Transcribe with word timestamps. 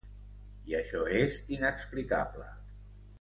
I 0.71 0.77
això 0.77 1.01
és 1.19 1.37
inexplicable. 1.57 2.49